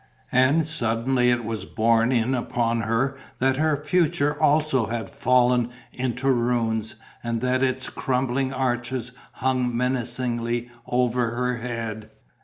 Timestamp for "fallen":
5.11-5.69